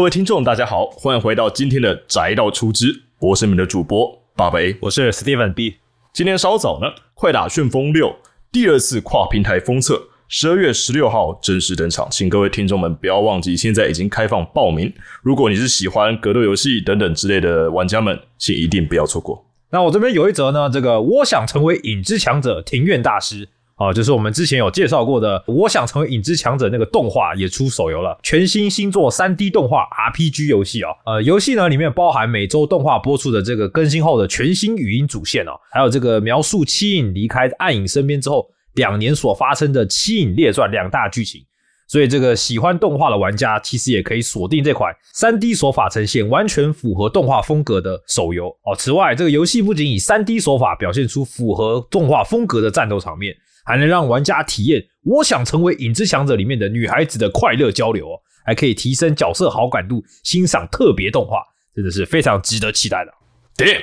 [0.00, 4.74] 各位听众，大家好，欢迎回到今天的宅到出资，我是你们的主播爸爸 A。
[4.80, 5.76] 我是 Steven B。
[6.14, 8.16] 今天稍早呢，快打旋风六
[8.50, 14.90] 第二次跨平台封测，十二月十六号正式登场，请各位听众们不要忘记，现在已经开放报名。
[15.22, 19.44] 如果你是喜欢格斗游戏等等之类的玩家们，请一定不要错过。
[19.70, 23.46] 那我这边有一则呢，这个我想成为影之强者庭院大师
[23.80, 30.88] 哦，就是我们之前有介绍过的，我想成为影之强者那个动画也出手游了，全新星座三 D 动画 RPG 游戏哦。
[31.06, 41.42] 呃，游戏呢里面包含每周动画播出的这个更新后的全新语音主线哦，还有这个描述七影离开暗影身边之后两年所发生的七影列传两大剧情。
[41.88, 48.76] 所以，这个喜欢动画的玩家其实也可以锁定这款三 D 手法呈现、完全符合动画风格的手游哦。
[48.78, 53.34] 此外，这个游戏不仅以三 D 手法表现出符合动画风格的战斗场面，
[53.70, 61.40] 还能让玩家体验“我想成为影之强者”里面的女孩子的快乐交流哦，还可以提升角色好感度，欣赏特别动画，
[61.72, 63.12] 真的是非常值得期待的。
[63.56, 63.76] 对，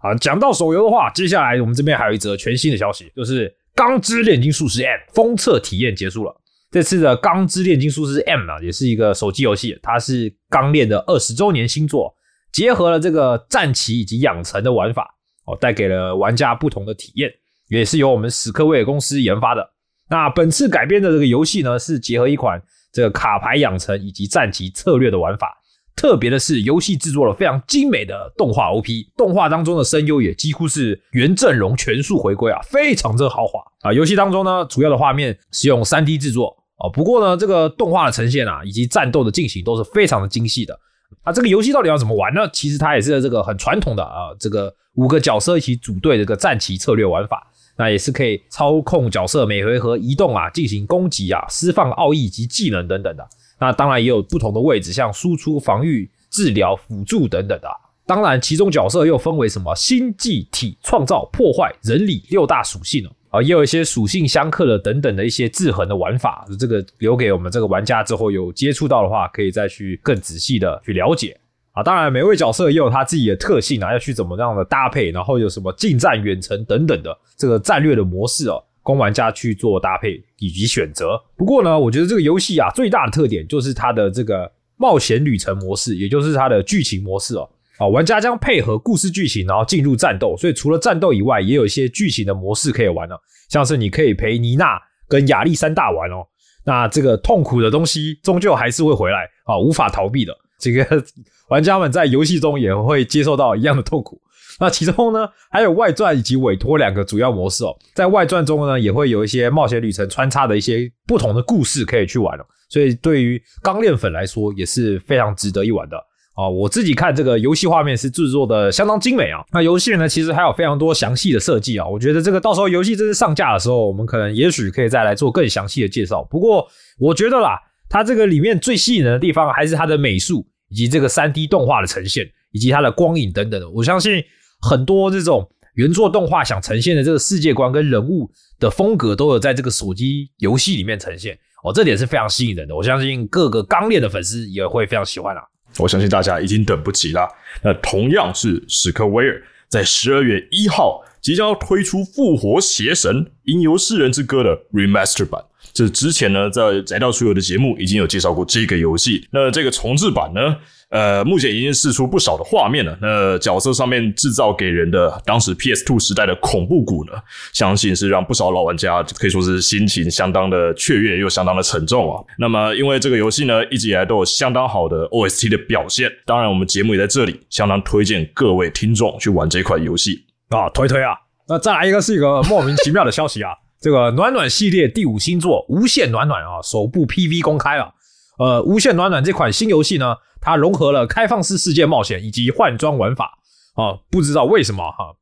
[0.00, 6.40] 啊，讲到手游的话，接下来我们这边还有一则全新的消息，就是《钢之炼金术师 M》封测体验结束了。
[6.70, 12.14] 这次的《钢之炼金术师 M》啊，也是一个手机游戏，它是《钢炼》的二十周年新作，
[12.52, 15.14] 结合了这个战棋以及养成的玩法，
[15.46, 17.30] 哦，带给了玩家不同的体验，
[17.78, 19.66] 也是由我们史克威尔公司研发的。
[20.10, 22.62] 那本次改编的这个游戏呢，是结合一款
[22.92, 25.58] 这个卡牌养成以及战棋策略的玩法。
[25.94, 33.92] 特别的是，游戏制作了非常精美的动画 OP，动画当中的声优也几乎是原阵容全数回归啊，非常之豪华啊。
[33.92, 40.78] 游戏当中呢，主要的画面是用 3D 制作啊，不过呢，这个动画的呈现啊，以及战斗的进行都是非常的精细的。
[41.22, 42.48] 啊，这个游戏到底要怎么玩呢？
[42.52, 47.46] 其实它也是这个很传统的啊，这个五个角色一起组队这个战棋策略玩法，
[47.76, 53.26] 那也是可以操控角色每回合移动啊，进行攻击啊，释放奥义及技能等等的。
[53.58, 57.68] 那当然也有不同的位置，像输出、防御、治疗、辅助等等的。
[58.04, 63.10] 当然，其中角色又分为什么星际体、创造、破坏、人理六大属性哦。
[63.30, 71.38] 啊，也有一些属性相克的等等的一些制衡的玩法，这个留给我们这个玩家之后有接触到的话，可以再去更仔细的去了解
[71.72, 71.82] 啊。
[71.82, 81.20] 当然，每位角色也有他自己的特性啊，要去怎么样的搭配，然后有什么近战、远程等等的这个战略的模式哦，供玩家去做搭配以及选择。
[81.36, 87.48] 不过呢，我觉得这个游戏啊，最大的特点就是它的这个冒险旅程模式，也就是它的剧情模式哦。
[87.78, 90.36] 啊，玩家将配合故事剧情，然后进入战斗。
[90.36, 93.18] 所以除了战斗以外，也有一些剧情的模式可以玩了。
[93.48, 96.26] 像是你可以陪妮娜跟亚历山大玩哦。
[96.64, 100.36] 那这个痛苦的东西终究还是会回来啊，无法逃避的。
[100.62, 101.04] 这个
[101.50, 104.22] 玩家们在游戏中也会接受到一样的痛苦。
[104.60, 107.76] 那其中呢，还有外传以及委托两个主要模式哦。
[107.94, 112.44] 在外传中呢，也会有一些冒险旅程穿插的一些不同的故事可以去玩哦。
[112.68, 115.96] 所以对于钢炼粉来说，也是非常值得一玩的。
[116.34, 119.40] 啊，我自己看这个游戏画面是制作的相当精美啊。
[119.52, 121.86] 那游戏呢，其实还有非常多详细的设计啊。
[121.86, 126.22] 我觉得这个到时候游戏真正上架的时候，我们可能也许可以再来做更详细的介绍。
[126.30, 126.66] 不过
[126.98, 127.58] 我觉得啦，
[127.88, 133.68] 它这个里面最吸引人的地方还是它的美术以及这个三 D 动画的呈现，以及它的光影等等的。
[133.68, 134.24] 我相信
[134.62, 141.70] 很多这种原作动画想呈现的这个世界观跟人物的风格，都有在这个手机游戏里面呈现哦。
[141.74, 142.74] 这点是非常吸引人的。
[142.74, 145.42] 我相信各个钢炼的粉丝也会非常喜欢啊。
[145.76, 147.28] 我相信大家已经等不及了。
[147.62, 155.44] 那同样是史克威尔，在十二月一号即将要推出《复活邪神：吟游世人之歌》的 Remaster 版。
[155.74, 159.26] 这之前呢，在宅道出游的节目已经有介绍过这个游戏。
[159.30, 160.56] 那这个重置版呢，
[160.90, 162.96] 呃，目前已经试出不少的画面了。
[163.00, 167.12] 那角色上面制造给人的当时 PS Two 时代的恐怖谷呢，
[167.54, 172.22] 相信是让不少老玩家可以说是心情相当的雀跃，又相当的沉重啊。
[172.38, 181.12] 那么，因为这个游戏呢，一直以来都有相当好的 OST 的表现，当然我们节目也在这里相当推荐各位听众去玩这款游戏啊，推推啊。
[181.48, 183.50] 那再来一个是一个莫名其妙的消息啊。
[183.82, 187.92] 这个暖暖系列第五星座《无限暖暖》啊，首部 PV 公开了。
[188.38, 193.36] 呃，《无限暖暖》这款新游戏呢，它融合了开放式世界冒险以及换装玩法
[193.74, 195.16] 啊，不知道为什么哈。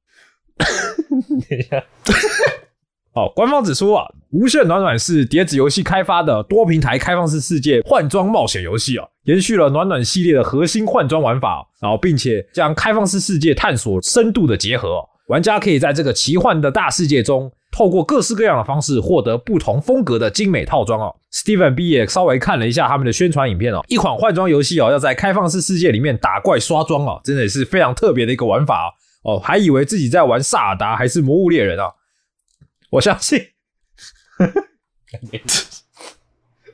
[1.48, 1.82] 等一下，
[3.14, 17.50] 哦，官方指出啊，无限暖暖是叠纸游戏开发的多平台开放式世界换装冒险游戏啊，延续了暖暖系列的核心换装玩法，然后并且将开放式世界探索深度的结合，玩家可以在这个奇幻的大世界中。
[17.70, 21.14] 透过各式各样的方式获得不同风格的精美套装哦。
[21.32, 29.38] Steven B 也稍微看了一下他们的宣传影片哦，一款换装游戏哦，要在开放式世界里面打怪刷装哦，真的是非常特别的一个玩法哦。
[29.38, 31.92] 还以为自己在玩萨尔达还是魔物猎人啊，
[32.90, 33.40] 我相信。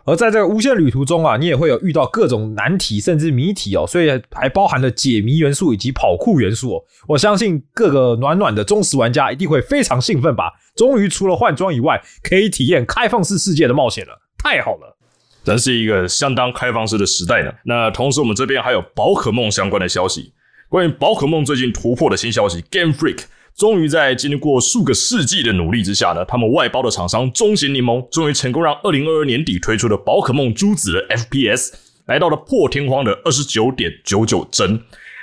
[0.07, 6.85] 而在这个无限旅途中啊，你也会有遇到各种难题甚至谜题哦，所以还包含了解谜元素以及跑酷元素哦。
[7.09, 10.53] 我相信各个暖暖的忠实玩家一定会非常兴奋吧！
[10.77, 14.97] 终于除了换装以外，可以体验开放式世界的冒险了，太好了！
[15.43, 17.53] 真是一个相当开放式的时代呢。
[17.65, 20.33] 那同时，我们这边还有宝可梦相关的消息，
[20.69, 23.23] 关于宝可梦最近突破的新消息，Game Freak。
[23.57, 31.73] 终于在经过数个世纪的努力之下呢，他们外包的厂商中型柠檬终于成功让二零二二年底推出的宝可梦珠子的 FPS
[32.05, 34.79] 来到了破天荒的二十九点九九帧。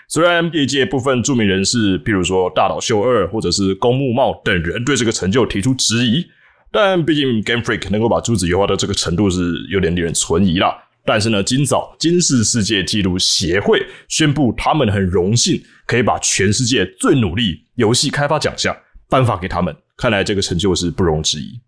[0.07, 6.25] 虽然业界部分著名人士，譬如说大岛秀二或者是宫木茂等人对这个成就提出质疑，
[6.71, 9.39] 但毕竟 Game Freak 能够把珠子优化到这个程度是
[9.69, 10.82] 有点令人存疑啦。
[11.05, 18.75] 但是呢，今早金氏世界纪录协会宣布，他们很荣幸可以把全世界最努力游戏开发奖项
[19.09, 19.75] 颁发给他们。
[19.97, 21.59] 看来这个成就是不容置疑。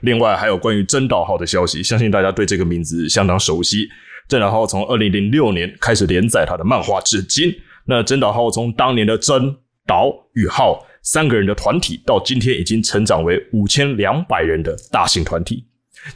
[0.00, 3.88] 另外，还有关于真岛号的消息，相信大家对这个名字相当熟悉。
[4.28, 7.50] 真岛号从二零零六年开始连载他的漫画至今，
[7.86, 9.56] 那真岛号从当年的真
[9.86, 15.66] 岛与号三个人的团体，到今天已经成长为五千两百人的大型团体，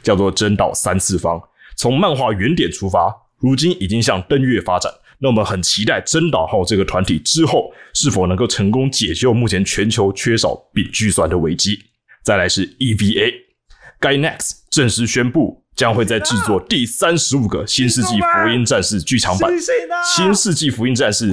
[0.03, 1.41] 叫做真岛三次方。
[1.75, 4.91] 从漫画原点出发，如今已经向登月发展。
[5.19, 11.79] 那我们很期待真岛号这个团体之后是否能够成功解救目前全球缺少丙聚酸的危机。
[12.23, 19.51] 再来是 EVA，Gainax 正式宣布将会在制作第三十五个新世纪福音战士剧场版
[20.15, 21.31] 《新世纪福音战士》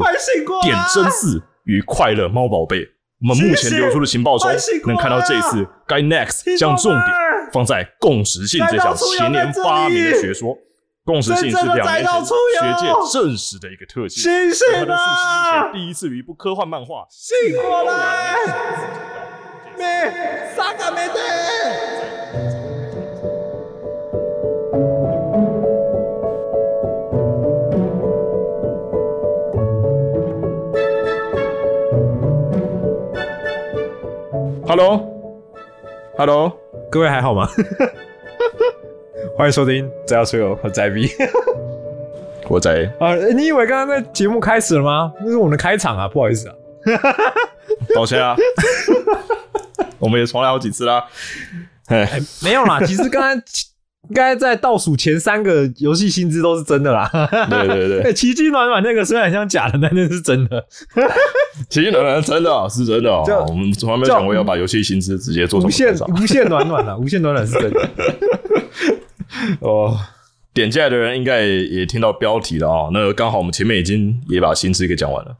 [0.62, 2.86] 点真四与快乐猫宝贝。
[3.22, 4.50] 我们目前流出的情报中
[4.86, 7.29] 能看到，这一次 Gainax 将重点。
[7.52, 10.56] 放在共识性这项前年发明的学说，
[11.04, 14.22] 共识性是两年前学界证实的一个特性。
[14.22, 18.36] 醒醒它的第一次与一部科幻漫画醒过来！
[19.76, 19.84] 没，
[20.54, 21.14] 啥个没得
[34.68, 36.59] ？Hello，Hello。
[36.90, 37.48] 各位还好吗？
[39.36, 41.08] 欢迎收听《只要吹友》和仔 B，
[42.48, 43.14] 我在啊！
[43.34, 45.12] 你以为刚刚那节目开始了吗？
[45.20, 46.54] 那是我们的开场啊，不好意思啊，
[47.94, 48.36] 抱歉啊，
[50.00, 51.04] 我们也重来好几次啦。
[51.86, 53.42] 哎，没有啦，其实刚刚。
[54.08, 57.08] 应该在倒数前三个游戏薪资都是真的啦。
[57.48, 60.66] 对对对， 奇迹暖暖那个虽然像假的，但那是真的。
[61.68, 67.90] 奇迹暖暖真的是真的哦，我们从来没有想过要把游戏薪资直接做无限无限暖暖的， 无限暖暖是真的。
[69.60, 69.96] 哦，
[70.54, 72.88] 点进来的人应该也听到标题了啊。
[72.92, 75.36] 那刚好我们前面已经也把薪资给讲完了。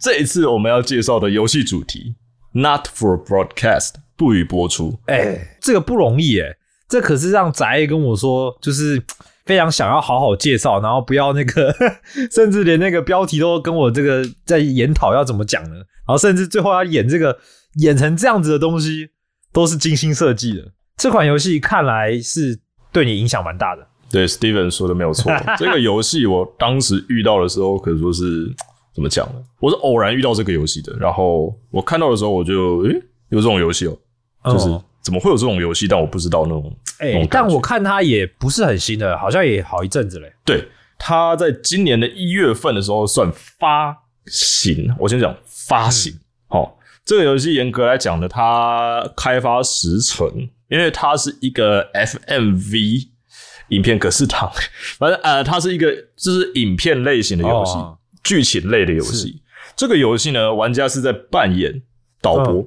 [0.00, 2.14] 这一次我们要介绍的游戏主题
[2.52, 4.98] ，Not for Broadcast，不予播出。
[5.06, 6.56] 哎，这个不容易哎。
[6.88, 9.02] 这可是让宅跟我说，就是
[9.44, 11.74] 非常想要好好介绍，然后不要那个，
[12.32, 15.76] 甚至连那个标题都跟我这个在研讨要怎么讲呢？
[15.76, 17.36] 然后甚至最后要演这个
[17.76, 19.08] 演成这样子的东西，
[19.52, 20.72] 都是精心设计的。
[20.96, 22.58] 这款游戏看来是
[22.92, 23.86] 对你影响蛮大的。
[24.10, 25.32] 对，Steven 说的没有错。
[25.58, 28.50] 这个游戏我当时遇到的时候，可以说是
[28.94, 29.42] 怎么讲呢？
[29.60, 32.92] 我是偶然遇到这个游戏的，然后我看到的时候，我就诶，
[33.30, 33.98] 有这种游戏哦，
[34.44, 34.68] 就是。
[35.04, 35.86] 怎么会有这种游戏？
[35.86, 36.74] 但我不知道那种。
[36.98, 40.32] 哎，但我看它也不是很新的，好像也好一阵子嘞。
[40.44, 40.66] 对，
[40.98, 43.94] 它在今年的一月份的时候算发
[44.26, 44.94] 行。
[44.98, 46.18] 我先讲发行。
[46.48, 50.26] 好，这个游戏严格来讲呢，它开发时程，
[50.68, 53.08] 因为它是一个 FMV
[53.68, 54.50] 影片格式档，
[54.98, 57.72] 反正呃，它是一个就是影片类型的游戏，
[58.22, 59.42] 剧情类的游戏。
[59.76, 61.82] 这个游戏呢，玩家是在扮演
[62.22, 62.64] 导播，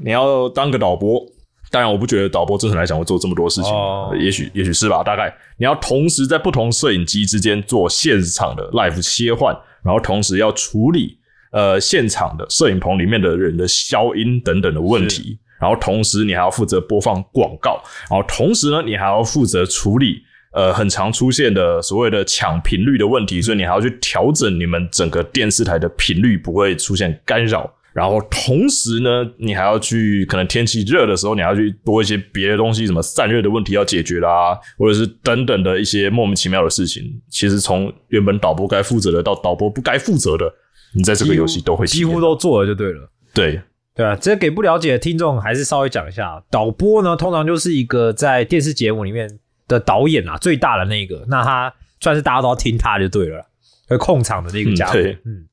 [0.00, 1.26] 你要当个导播。
[1.72, 3.72] 当然，我不觉得导播正常来讲会做这么多事情，
[4.20, 5.02] 也许也许是吧。
[5.02, 11.16] 大概你要同时在不同摄影机之间做现场的 live 切换，然后同时要处理
[11.50, 27.72] 呃现场的摄影棚里面的人的消音等等的问题，然后同时你还要负责播放广告，然后同时呢你还要负责处理呃很常出现的所谓的抢频率的问题，所以你还要去调整你们整个电视台的频率，不会出现干扰。
[27.94, 37.04] 然后同时呢，你还要去可能天气热的时候，你还要去多一些别的东西，什么散热的问题要解决啦，或者是等等的一些莫名其妙的事情。
[37.28, 40.52] 其实从原本导播该负责的到导播不该负责的，
[40.94, 43.10] 你在这个游戏都会几乎都做了就对了。
[43.34, 43.60] 对。
[43.94, 49.28] 对啊，这给不了解的听众还是稍微讲一下，导播呢通常就是一个在电视节目里面
[49.68, 51.70] 的导演啊，最大的那个，那他
[52.00, 53.44] 算是大家都要听他就对了，
[53.88, 54.94] 会控场的那个家伙。
[54.94, 55.46] 对，嗯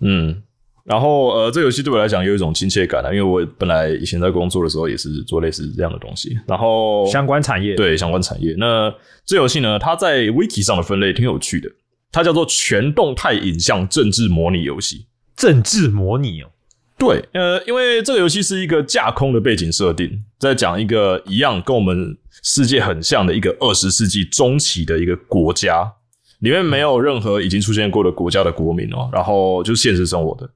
[0.00, 0.42] 嗯。
[0.84, 6.38] 然后呃，这游戏对我来讲有一种亲切感啊，因为我本来以前在工作的时候也是做类似这样的东西。
[6.46, 8.92] 然后相关产业对相关产业，那
[9.24, 11.70] 这游戏呢，它在 Wiki 上的分类挺有趣的，
[12.12, 15.06] 它叫做全动态影像政治模拟游戏。
[15.34, 16.50] 政治模拟哦。
[16.96, 25.92] 对，呃，因为这个游戏是一个架空的背景设定，在讲一个一样跟我们世界很像的一个二十世纪中期的一个国家，
[26.38, 30.48] 里面没有任何已经出现过的国家的国民哦，然后就是现实生活的，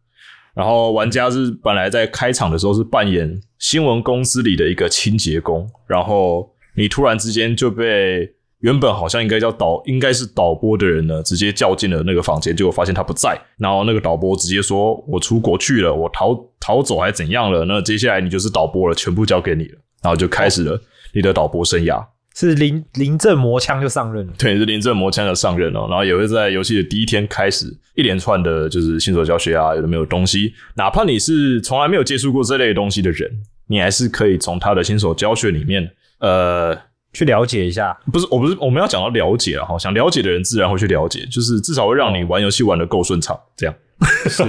[0.58, 8.34] 然后玩家是本来在开场的时候是扮演新闻公司里的一个清洁工，然后你突然之间就被。
[8.60, 13.40] 原本好像应该叫导，应该是导播的人呢，直接叫进了那个房间，结果发现他不在。
[13.56, 19.78] 然后那个导播直接说：“我出国去了，我逃逃走还怎样了？”那接下来你就是导播了，全部交给你了。
[20.02, 20.76] 然后就开始了
[21.14, 22.04] 你的导播生涯。
[22.38, 25.87] 是临临阵磨枪就上任了，对，是临阵磨枪的上任哦。
[25.90, 27.66] 然后也会在游戏的第一天开始
[27.97, 30.52] 一连串的，就是新手教学啊，有的没有东西。
[30.76, 33.28] 哪怕你是从来没有接触过这类东西的人，
[33.66, 35.90] 你还是可以从他的新手教学里面，
[36.21, 36.78] 呃。
[37.14, 43.75] 去了解一下，不是，我不是我们要讲到了解了哈，想了解的人自然会去了解，就是至少会让你玩游戏玩的够顺畅，这样
[44.28, 44.45] 是，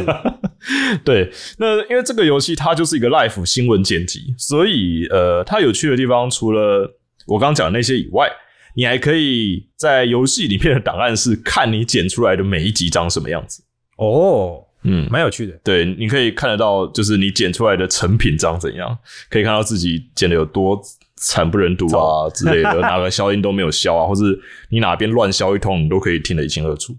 [1.06, 1.32] 对。
[1.58, 6.99] 那因为这个游戏它就是一个 life 新闻剪辑，所以呃，它有趣的地方除了
[7.30, 8.28] 我刚刚讲的那些以外，
[8.76, 13.64] 你还可以在游戏里面的档案室看你剪出来的每一集长什么样子
[13.98, 15.54] 哦，嗯，蛮有趣的。
[15.64, 18.98] 对，你可以看得到，就是你剪出来的成品长怎样，
[19.30, 20.82] 可以看到自己剪的有多。
[21.22, 26.96] 惨不忍睹啊之类的， 哪个消音都没有消啊，或是你哪边乱消一通，你都可以听得一清二楚。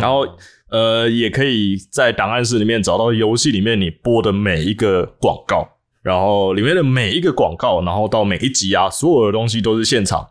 [0.00, 0.26] 然后
[0.70, 5.68] 呃，也可以在档案室里面找到游戏里面你播的每一个广告，
[6.02, 10.26] 然后里面的每一个广告，然后到每一集啊，所有的东西都是现场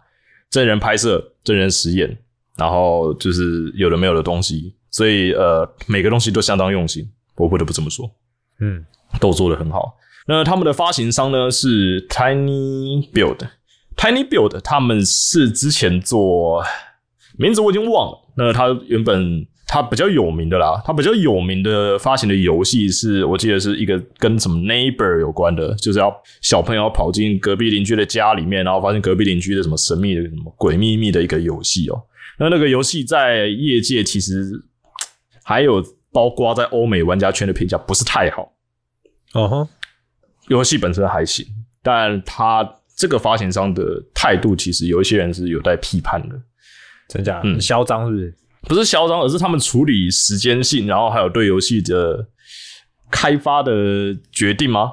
[0.49, 2.17] 真人拍摄、真人实验，
[2.57, 8.09] 然后就是有的没有的东西，所以呃，每个东西都相当用心，我不得不这么说，
[8.59, 8.83] 嗯，
[9.19, 9.95] 都做的很好。
[10.27, 16.63] 那他们的发行商呢是 Tiny Build，Tiny Build 他们是之前做
[17.37, 18.17] 名字我已经忘了。
[18.35, 26.11] 那他原本他比较有名的啦，他比较有名的发行的游戏是我记得是一个跟什么 Neighbor 有关的，就是要
[26.41, 32.01] 小朋友跑进隔壁邻居的家里面，然后发现隔壁邻居的什么神秘的什么鬼秘密的一个游戏哦。
[32.39, 34.51] 那那个游戏在业界其实
[35.43, 38.51] 还有包括在欧美玩家圈的评价不是太好。
[39.35, 39.67] 哦哼。
[40.47, 41.45] 游戏本身还行，
[41.83, 43.83] 但他这个发行商的
[44.15, 46.35] 态度，其实有一些人是有待批判的。
[47.07, 47.39] 真假？
[47.43, 48.35] 嗯，嚣张是不是？
[48.67, 52.27] 不是嚣张，而是他们处理时间性，然后还有对游戏的
[53.09, 53.71] 开发的
[54.31, 54.91] 决定吗？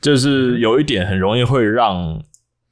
[0.00, 2.22] 就是有一点很容易会让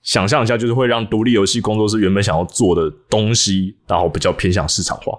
[0.03, 5.13] 想象一下，就是会让独立游戏工作室原本想要做的东西，然后比较偏向市场化，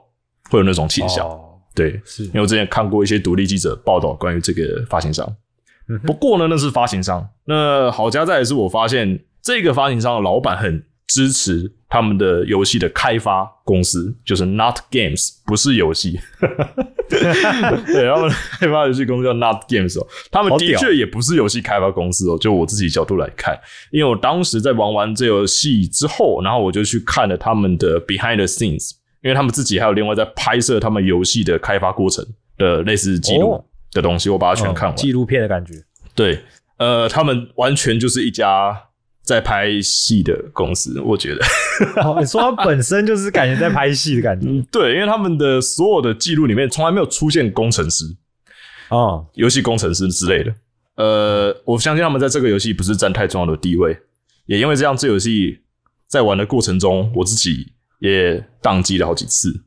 [0.49, 1.27] 会有那种倾向。
[1.73, 5.25] 对，是因为我之前看过一些独立记者报道关于这个发行商。
[6.05, 7.27] 不过呢，那是发行商。
[7.45, 16.17] 那好家在是我发现这个发行商的老板很支持他们的游戏的开发公司，就是 Not Games，不是游戏。
[17.09, 22.37] 对，他们开发游戏公司叫 Not Games 哦，他们的确也不是游戏开发公司哦。
[22.39, 23.59] 就我自己角度来看，
[23.91, 32.25] 因为我当时在玩完这游戏之后，然后我就去看了他们的 Behind the Scenes，因为他们自己还有另外在拍摄他们游戏的开发过程
[32.57, 33.63] 的类似记录。
[33.93, 35.73] 的东西，我把它全看完，纪录片的感觉。
[36.15, 36.39] 对，
[36.77, 38.83] 呃，他们完全就是一家
[39.31, 41.41] 在拍戏的公司，我觉得。
[42.19, 44.45] 你说他本身就是感觉在拍戏的感觉。
[44.45, 48.03] 嗯，对，因为他们的所有的记录里面从来没有出现工程师
[48.89, 50.53] 啊，游戏工程师之类的。
[50.97, 53.97] 呃，我相信他们在这个游戏不是占太重要的地位，
[54.47, 55.61] 也因为这样，这游戏
[56.09, 59.63] 在玩的过程中，我自己也宕机了好几次。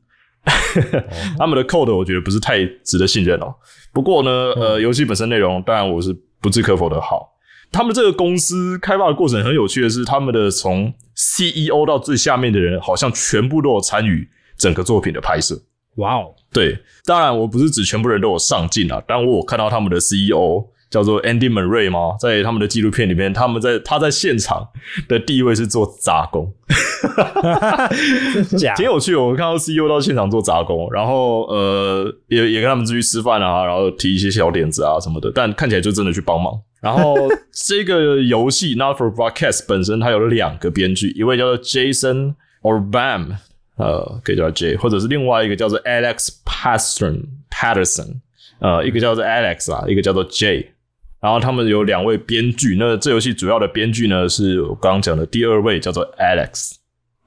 [1.39, 3.55] 他们的 code 我觉得不是太值得信任哦。
[3.91, 7.34] 不过呢，呃，游戏本身内容当然我是不置可否的好。
[7.71, 15.61] 他们这个公司开发的过程很有趣的是，他们的从 CEO 到最下面的人，好像全部都有参与整个作品的拍摄。
[15.95, 22.15] 哇哦，对，当然我不是指全部人都有上镜啊，但我有看到他们的 CEO 叫做 Andy Murray 吗？
[22.19, 24.67] 在他们的纪录片里面，他们在他在现场
[25.07, 26.53] 的地位是做杂工，
[28.57, 29.21] 假挺有趣的。
[29.21, 36.53] 我看到 CEO 到现场做杂工，然后呃，也也跟他们出去吃饭啊，然后提一些小点子啊什么的，但看起来就真的去帮忙。
[36.85, 37.15] 然后
[37.51, 43.37] 这个游戏 Not for Broadcast 本身它有两个编剧，一位叫做 Jason Orbam，
[43.77, 48.17] 呃，可以叫他 J，或者是另外一个叫做 Alex Patterson Patterson，
[48.59, 50.73] 呃，一个叫做 Alex 啊，一个叫做 J。
[51.19, 56.73] 然后他们有两位编剧，那这游戏主要的编剧呢是我刚刚讲的第二位叫做 Alex。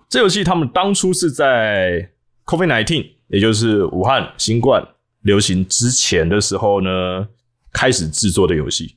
[0.09, 2.09] 这游戏他们当初是在
[2.45, 4.87] COVID-19，也就是武汉新冠
[5.23, 7.27] 流行之前的时候呢
[7.73, 8.95] 开始制作的游戏。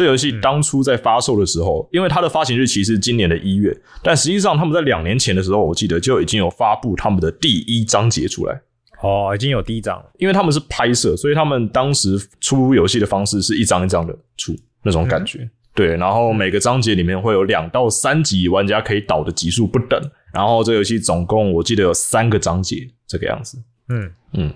[0.00, 3.70] 这游戏当初在发售的时候，因为它的发行日期是今年的一月，
[4.02, 8.58] 但实际上他们在两年前的时候，我记得就已经有发布他们的第一章节出来。
[9.02, 10.10] 哦，已经有第一章了。
[10.16, 15.46] 因为他们是拍摄，所以他们当时出游戏的方式是一张一张的出那种感觉。
[15.74, 20.00] 对，然后每个章节里面会有两到三级，玩家可以导的级数不等。
[20.32, 23.62] 然后这游戏总共我记得有三个章节这个样子。
[23.90, 24.54] 嗯嗯，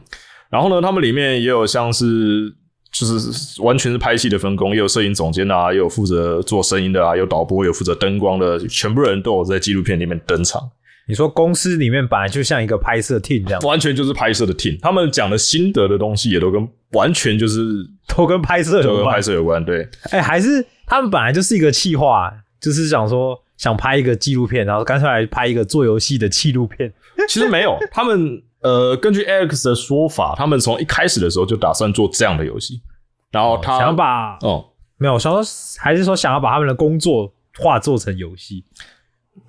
[0.49, 2.51] 然后呢，他们里面也有像是
[2.95, 10.63] 就是完全是拍戏的分工，也有摄影总监啊，也有负责做声音的啊，有导播，有负责灯光的，全部人都有在纪录片里面登场。
[11.07, 17.61] 你说公司里面本来就像一个拍摄 team 这样，完全就是拍摄的 team，他们讲的心得的东西也都跟完全就是
[18.17, 19.21] 都跟拍摄有关都跟拍。
[19.21, 19.63] 摄有关。
[19.65, 26.91] 对，哎、还是他们本来就是一个企划，就是想说想拍一个纪录片，然后干脆来拍一个做游戏的纪录片。
[27.29, 32.81] 其实没有，他们呃，根据 Alex 的说法，他们从一开始的时候就打算做这样的游戏，
[33.31, 34.65] 然后他想把哦，
[34.97, 35.43] 没有，想说
[35.79, 38.65] 还是说想要把他们的工作化做成游戏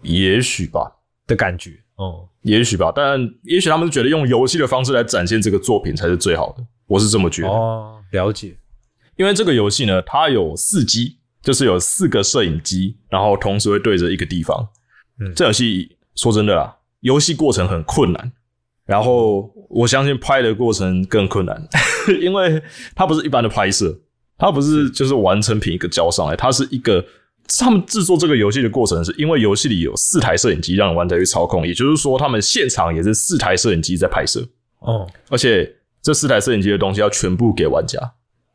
[0.02, 1.72] 也许吧，的感觉。
[1.96, 7.48] 哦，也许吧，但也许他们是觉得用游戏的方式来展现这个作品才是最好的，我是这么觉得。
[7.48, 8.58] 哦，了解。
[9.16, 14.68] 因为这个游戏呢，它有四机，就是有四个摄影机，然后同时会对着一个地方。
[15.22, 18.34] 嗯这游戏说真的啦，游戏过程很困难，
[18.86, 21.62] 然后我相信拍的过程更困难，
[22.22, 22.62] 因为
[22.96, 23.98] 它不是一般的拍摄，
[24.38, 27.04] 它不是就是完成品一个交上来，它是一个。
[27.60, 34.44] 他们制作这个游戏的过程，是因为游戏里有四台摄影机让玩家去操控，也就是说，他们现场也是四台摄影机在拍摄，
[34.80, 35.72] 哦而且
[36.02, 38.00] 这四台摄影机的东西要全部给玩家。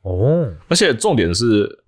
[0.03, 1.85] 哦，而且重点是，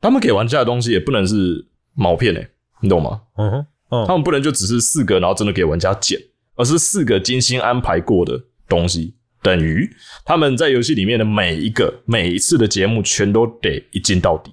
[0.00, 2.48] 他们给玩家的东西也不能是毛片诶、
[2.80, 3.20] 你懂吗？
[3.36, 6.18] 嗯哼，嗯他们不能就只是四个，然后真的给玩家剪，
[6.56, 9.88] 而是四个精心安排过的东西，等于
[10.24, 14.52] 他们在游戏里面的每一个每一次的节目全都得一镜到底。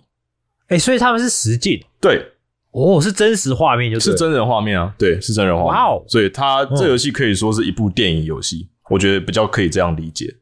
[0.67, 2.23] 哎、所以他们是实境对，
[2.71, 5.71] 哦，是真实画面，就是真人画面啊，对，是真人画面。
[5.71, 10.35] 哇哦所以它这游戏可以说是一部电影游戏，我觉得比较可以这样理解。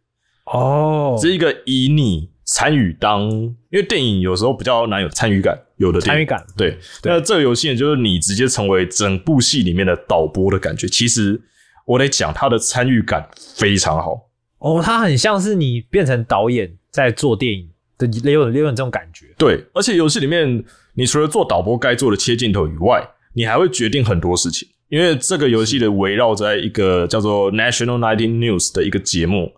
[0.45, 10.87] 哦，是一个以你参与当，因为电影有时候比较难有参与感，有的参与感对，那这个游戏呢，就是你直接成为整部戏里面的导播的感觉。
[10.87, 11.41] 其实
[11.85, 14.29] 我得讲，它的参与感非常好。
[14.59, 17.67] 哦，它很像是你变成导演在做电影
[17.97, 19.25] 的，也有也有这种感觉。
[19.37, 20.63] 对，而且游戏里面，
[20.93, 24.67] 你除了做导播该做的切镜头以外，你还会决定很多事情。
[24.89, 29.51] 因为这个游戏的围绕在一个叫做 National Nineteen News 的一个节目，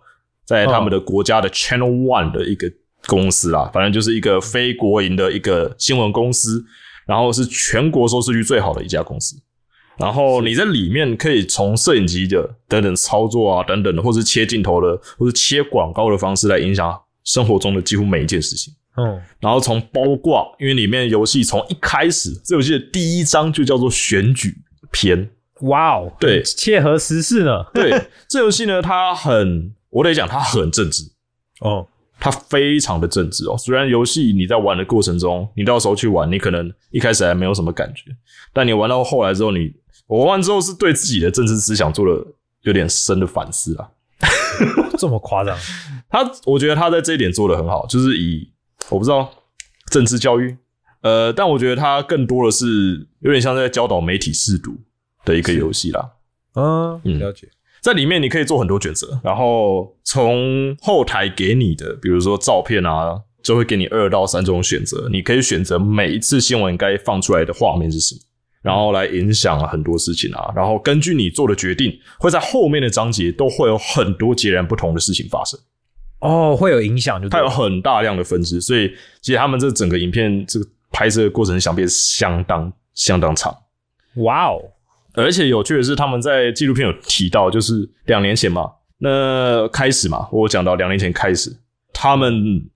[0.46, 2.70] 在他们的国家的 Channel One 的一个
[3.06, 6.64] 公司啦，反正就是一个非国营的一个新闻公司，
[7.06, 9.36] 然后是全国收视率最好的一家公司。
[9.96, 18.74] 然后你在里面可以从摄影机的等等操作啊，等等的，或是切镜头的，或是切广告的方式来影响生活中的几乎每一件事情。
[18.96, 24.56] 嗯，然后从包括，因为里面游戏从一开始，这游戏的第一章就叫做选举
[24.90, 25.30] 篇。
[25.60, 27.62] 哇哦，对很切合时事呢。
[27.72, 31.04] 对，这游戏呢，它很，我得讲，它很政治，
[31.60, 31.86] 哦，
[32.18, 33.56] 它非常的政治哦。
[33.58, 38.10] 虽然游戏你在玩的过程中，你到时候去玩，你可能一开始还没有什么感觉，
[38.52, 39.72] 但你玩到后来之后，你
[40.06, 42.26] 我玩完之后是对自己的政治思想做了
[42.62, 43.90] 有点深的反思啊。
[44.96, 45.56] 这么夸张？
[46.08, 48.48] 他我觉得他在这一点做的很好，就是以
[48.88, 49.28] 我不知道
[49.90, 50.56] 政治教育，
[51.02, 54.76] 呃，但我觉得他更多的是有点像在教导媒体试读
[55.24, 56.12] 的一个游戏啦。
[56.54, 57.48] 嗯，嗯了解。
[57.84, 68.20] 在里面你可以做很多选择，然后从后台给你的，比如说照片啊，就会给你二到三种选择，你可以选择每一次新闻该放出来的画面是什么，
[68.62, 75.60] 然后来影响很多事情啊，然后根据你做的决定，会在后面的章节都会有很多截然不同的事情发生。
[76.20, 83.54] 哦，会有影响它有很大量的分支，所以其实他们这整个影片这个拍摄的过程想必是相当相当长。
[84.14, 84.62] 哇哦，
[85.14, 91.56] 而且有趣的是，他们在纪录片有提到，就是两年前嘛，那开始嘛，我讲到两年前开始，
[91.92, 92.68] 他们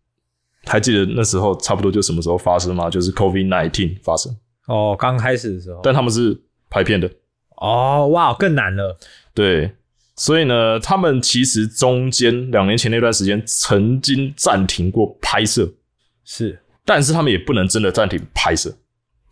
[0.65, 2.89] 还记得那时候差不多就什么时候发生吗？
[2.89, 4.35] 就是 COVID nineteen 发生，
[4.67, 7.11] 哦，刚开始的时候，但他们是拍片的，
[7.57, 8.97] 哦，哇，更难了。
[9.35, 9.73] 对，
[10.17, 15.73] 所以呢，他们其实中间两年前那段时间曾经暂停过拍摄，
[16.25, 18.77] 是，但是他们也不能真的暂停拍摄。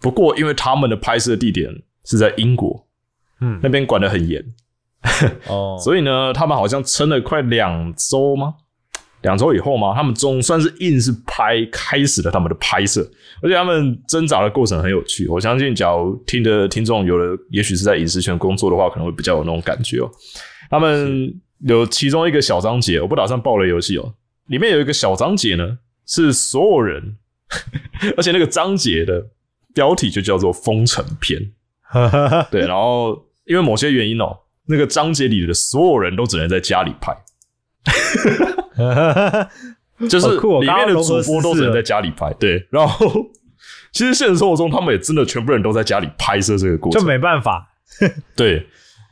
[0.01, 1.71] 不过，因为他们的拍摄地点
[2.05, 2.86] 是在英国，
[3.40, 4.42] 嗯那，边管得很严，
[5.49, 8.55] 哦，所以呢，他们好像撑了快两周吗？
[9.22, 13.01] 两周以后嘛，他们总算是硬是拍开始了他们的拍摄，
[13.42, 15.27] 而且他们挣扎的过程很有趣。
[15.27, 20.11] 我相信，假如听的听众有的，也许是在影视圈工作的话，可能会比较有那种感觉哦。
[20.70, 24.14] 他们有其中一个小章节，我不打算爆雷游戏哦，
[24.46, 27.16] 里面有一个小章节呢，是所有人，
[28.16, 29.27] 而且那个章节的
[29.75, 31.53] 标题就叫做“封城篇”。
[32.51, 37.16] 对，然后因为某些原因哦，那个章节里的所有人都只能在家里拍，
[40.09, 42.33] 就是里面的主播都只能在家里拍。
[42.35, 43.11] 对，然后
[43.92, 47.09] 其实现实生活中他们也真的全部人都在家里拍摄这个过程就程。
[47.09, 47.66] 没办法。
[48.35, 48.66] 对，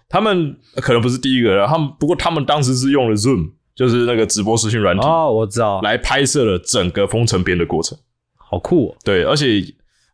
[0.09, 7.97] 他们可能不是第一个了，他们不过他们当时是用了 Zoom，就是那个直播视讯软体、哦，我知道，来拍摄了整个封城篇的过程。
[8.37, 8.97] 好酷哦。
[9.03, 9.63] 对，而且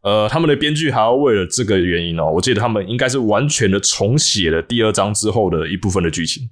[0.03, 6.49] 呃，他们的编剧还要为了这个原因哦，我记得他们应该是完全的重写了第二章之后的一部分的剧情，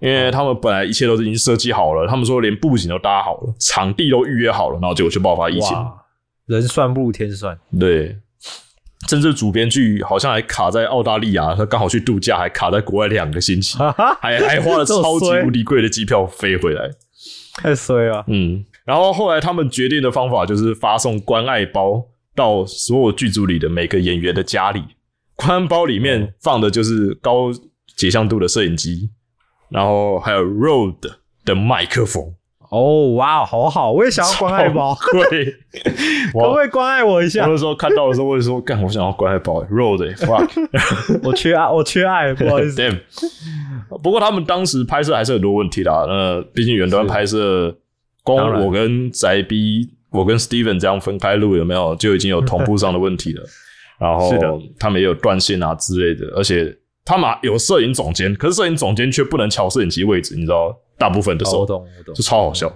[0.00, 5.76] 因为他们本来一切都已经设计好了，他们说连布景都搭好了，场地都预约好了，然后结果就爆发疫情。
[6.46, 7.56] 人算不如天算。
[7.78, 8.16] 对，
[9.08, 13.78] 甚至主编剧好像还卡在澳大利亚，他刚好去度假，还卡在国外两个星期，
[14.20, 16.90] 还还花了超级无敌贵的机票飞回来。
[17.54, 18.24] 太衰了。
[18.28, 22.06] 嗯，然后后来他们决定的方法就是发送关爱包
[22.38, 24.84] 到所有剧组里的每个演员的家里，
[25.34, 27.50] 关爱包里面放的就是高
[27.96, 29.10] 解像度的摄影机，
[29.68, 31.10] 然后还有 Rode
[31.44, 32.32] 的麦克风，
[32.70, 35.44] 哦，哇，好好，我也想要关爱包，对，
[36.32, 37.46] 可不我可以关爱我一我下？
[37.46, 40.48] 那时候看到的时候，我就说，干，我想要关爱包欸 fuck。
[41.24, 42.80] 我缺爱，我缺爱， 不好意思。
[42.80, 43.00] Damn。
[44.02, 46.04] 不过他们当时拍摄还是很多问题啦。
[46.06, 47.74] 那毕竟远端拍摄，
[48.22, 53.44] 光我跟宅 B，我跟 Steven 这样分开录有没有就已经有同步上的问题了。
[53.98, 60.76] 然后是的他们也有断线啊之类的，而且他们有摄影总监，可是摄影总监却不能调摄影机位置，你知道？
[60.96, 62.22] 大部分的时候哦我懂，我懂就。
[62.22, 62.68] 超好笑。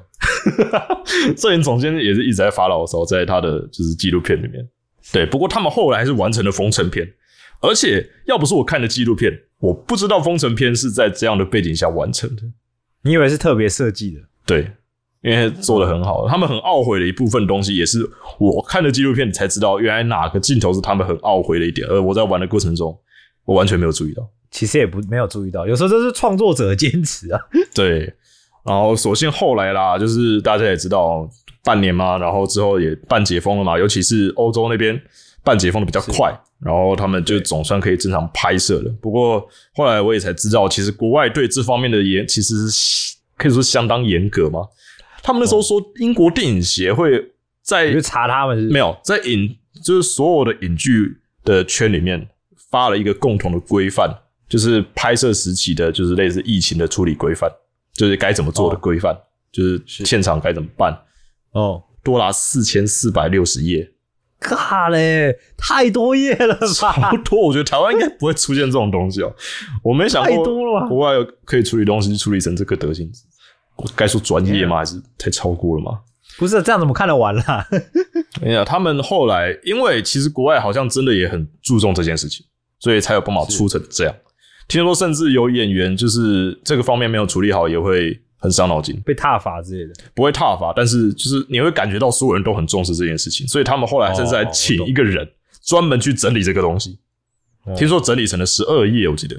[1.37, 4.64] 摄影总监也是一直在发牢骚，在他的就是纪录片里面。
[5.12, 7.05] 对，不过他们后来还是完成了封城片，
[7.61, 12.42] 而且要不是我看的纪录片，我不知道封城片是在这样的背景下完成的。
[13.03, 14.21] 你以为是特别设计的？
[14.47, 14.71] 对，
[15.23, 18.05] 因为做的很好，他们很懊悔的一部分东西，也是
[18.39, 22.99] 我看了纪录片才知道，原来哪个镜头是他们很懊悔的一点，而我在玩的过程中，
[23.45, 24.29] 我完全没有注意到。
[24.51, 27.41] 其实也不没有注意到，有时候这是创作者的坚持啊。
[27.73, 28.13] 对，
[28.65, 31.31] 然后所幸后来啦，就是大家也知道
[31.65, 35.01] 半年嘛，然后之后也半解封了嘛，尤其是欧洲那边
[35.45, 38.93] 半解封的比较快，然后他们就总算可以正常拍摄了。
[39.01, 39.43] 不过
[39.75, 44.61] 后来我也才知道，其实国外对这方面的严其实是可以说相当严格嘛。
[45.23, 47.33] 他们那时候说，英国电影协会
[47.63, 52.29] 在你查他们是没有在影，就是所有的影剧的圈里面
[52.71, 54.11] 发了一个共同的规范，
[54.49, 57.51] 就是拍摄时期的，就是类似疫情的处理规范，
[57.95, 59.17] 就是该怎么做的规范，
[59.53, 60.99] 就是现场该怎么办，
[61.53, 63.93] 哦，多达四千四百六十页，
[64.41, 67.17] 尬嘞，太多页了差不？
[67.19, 67.41] 多。
[67.41, 69.33] 我觉得台湾应该不会出现这种东西哦，
[69.85, 70.45] 我没想过
[70.89, 73.09] 国外有可以处理东西处理成这个德行，
[73.83, 74.79] 我该说专业吗？
[74.79, 76.01] 还是太超过了吗？
[76.38, 77.66] 不是这样怎么看得完啦？
[78.42, 82.47] 哎呀，他们后来因为其实国外好像真的也很注重这件事情，
[82.79, 84.14] 所以才有办法出成这样。
[84.68, 89.92] 听说甚至有演员就是这个方面没有处理好，也会很伤脑筋，被踏伐之类的。
[90.14, 95.29] 不会踏伐，但是就是你会感觉到所有人都很重视这件事情，所以他们后来甚至还请一个人
[95.62, 96.99] 专门去整理这个东西。
[97.64, 99.37] 哦听说整理成了十二页，我记得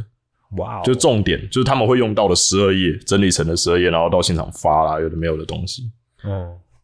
[0.58, 5.90] 哇哦，就重点就是他们会用到的十二页，整理成的十二页，然后到现场发啦，有的没有的东西。
[6.24, 6.32] 嗯，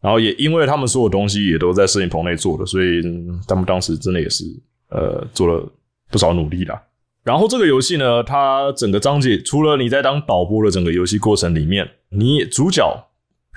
[0.00, 4.44] 然后也因为他们所有东西也都在摄影棚内做的，所以、嗯他们当时真的也是
[4.90, 5.66] 呃做了
[6.10, 6.80] 不少努力啦。
[7.22, 13.10] 然后这个游戏呢，它整个章节除了你在当导播的整个游戏过程里面，你主角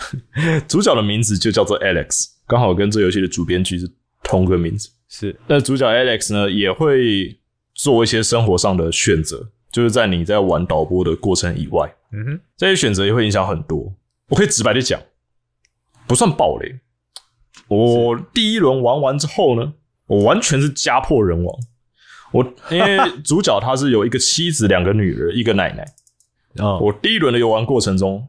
[0.68, 3.90] 主角的名字就叫做 Alex，刚好跟这游戏的主编剧是
[4.22, 4.90] 同个名字。
[5.08, 7.38] 是那主角 Alex 呢，也会
[7.74, 13.92] 做一些生活上的选择，就是在你在玩导播的过程以外，嗯哼，这些选择也会影响很多。
[14.30, 15.02] 我可以直白的讲，
[16.08, 16.80] 不算暴雷。
[17.68, 19.74] 我第一轮玩完之后呢，
[20.06, 21.60] 我完全是家破人亡。
[22.32, 25.86] 我因为 主角他是有一个妻子、两个女儿、一个奶奶。
[26.58, 28.28] 哦，我第一轮的游玩过程中，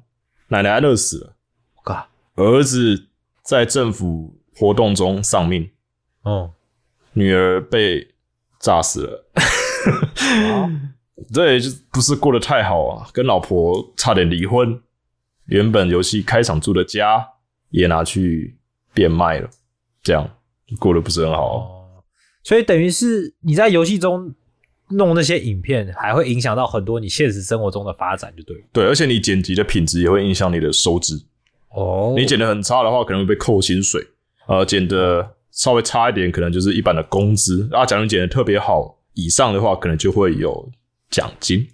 [0.49, 1.37] 奶奶饿死了，
[1.85, 3.09] 嘎，儿子
[3.43, 5.71] 在政府活动中丧命，
[6.23, 6.53] 哦，
[7.13, 8.15] 女儿被
[8.59, 9.27] 炸死了。
[11.17, 14.81] 好对，就不是过得太好啊，跟老婆差点离婚，
[15.47, 17.27] 原本游戏开场住的家
[17.71, 18.57] 也拿去
[18.93, 19.49] 变卖了，
[20.03, 20.29] 这样
[20.79, 21.57] 过得不是很好。
[21.57, 22.03] 哦，
[22.43, 24.35] 所以等于是你在游戏中
[24.91, 28.65] 弄那些影片，还会影响到很多你现实生活中的发展，就对。
[28.73, 31.15] 对，而且你剪辑的品质也会影响你的收支。
[31.71, 34.01] 哦你剪的很差的话，可能会被扣薪水；
[34.47, 37.69] 呃，剪的稍微差一点，可能就是一般的工资。
[37.73, 40.71] 啊，假如你剪的特别好以上的话，可能就会有
[41.11, 41.69] 奖金。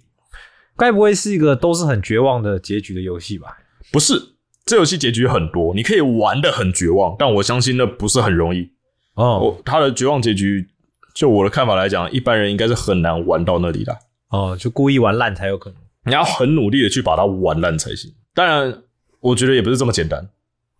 [0.77, 3.57] 该不会是一个都是很绝望的结局的游戏吧？
[3.91, 4.19] 不是，
[4.65, 8.71] 这游戏结局很多，你可以玩的很绝望，但我相信那不是很容易。
[9.13, 10.67] 哦我它的绝望结局，
[11.13, 13.95] 就我的看法来讲，一般人应该是很难玩到那里的。
[14.29, 15.79] 哦，就故意玩烂才有可能。
[16.05, 18.11] 你要很努力的去把它玩烂才行。
[18.33, 18.81] 当然，
[19.19, 20.29] 我觉得也不是这么简单，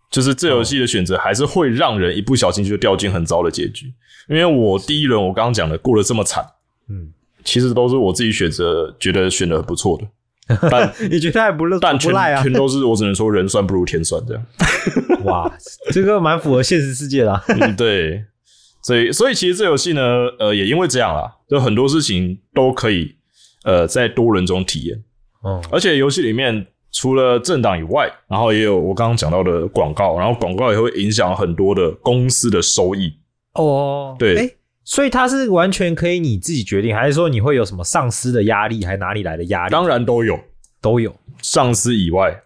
[0.09, 3.93] 就是这游戏的选择还是会让人一不小心就掉进很糟的结局。
[4.29, 6.43] 因为我第一轮我刚刚讲的过得这么惨，
[6.89, 12.43] 嗯，其实都是我自己选择，觉得选的很不错的，但 你觉得还不但全不赖啊？
[12.43, 14.45] 全都是我只能说人算不如天算这样。
[15.25, 15.51] 哇，
[15.91, 17.43] 这个蛮符合现实世界的、啊。
[17.59, 18.23] 嗯，对，
[18.83, 20.01] 所以所以其实这游戏呢，
[20.39, 23.15] 呃，也因为这样啦，就很多事情都可以
[23.63, 25.03] 呃在多人中体验，
[25.45, 33.13] 嗯而且游戏里面除了政党以外，然后也有我刚刚讲到的广告，然后广告也会影响很多的公司的收益。
[33.53, 39.71] 哦，对诶所以它是完全可以你自己决定，还是说你会有什么上司的压力，还哪里来的压力？
[39.71, 40.39] 当然都有，
[40.81, 42.43] 都有上司以外，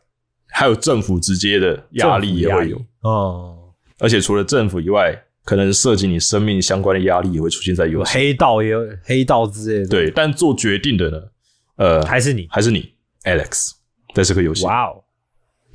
[0.47, 3.57] 还有政府直接的压力也会有，哦，
[3.99, 7.97] 而且除了政府以外，可能涉及你生命相关的压力也会出现在游戏。
[7.97, 11.17] 有黑道也有黑道之类的。，对，但做决定的呢，
[11.77, 12.47] 呃，还是你。
[12.49, 12.93] 还是你
[13.23, 13.71] ，Alex，
[14.13, 14.65] 在这个游戏。
[14.65, 15.03] 哇哦，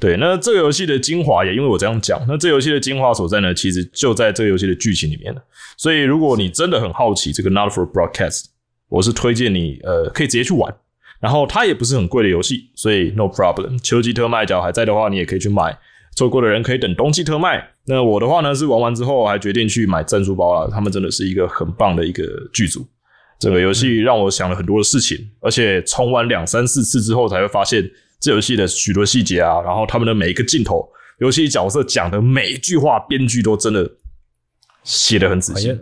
[0.00, 5.42] 对，那这个游戏的精华也因为我这样讲，那这游戏的精华所在呢，其实就在这个游戏的剧情里面了。
[5.76, 8.46] 所以，如果你真的很好奇这个 Not for Broadcast，
[8.88, 10.74] 我是推荐你呃可以直接去玩。
[11.20, 13.78] 然后它也不是很贵的游戏，所以 no problem。
[13.82, 15.78] 秋季特卖假如还在的话，你也可以去买。
[16.16, 17.62] 错过的人可以等冬季特卖。
[17.86, 20.70] 那我的话呢，是玩完之后还决定去买赞助包了。
[20.70, 22.86] 他们真的是一个很棒的一个剧组。
[23.38, 30.86] 这个游戏让我想了很多的事情，而且重玩两三四次之后，才会发现这游戏的许多细节啊，然后他们的每一个镜头，
[31.18, 33.90] 游戏角色讲的每一句话，编剧都真的
[34.84, 35.76] 写的很仔细。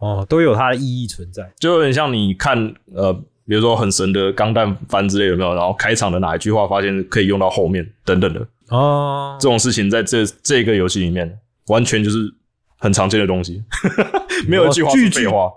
[0.00, 1.52] 哦，都有它的意义存在。
[1.58, 3.12] 就有点像你看呃，
[3.46, 5.54] 比如说很神的钢弹番之类有没有？
[5.54, 12.18] 然后开场的哪一句话发现可以用到后面等等的哦，这种事情，在这这个游戏里面完全就是
[12.78, 13.62] 很常见的东西，
[14.48, 15.50] 没有一句话是废话。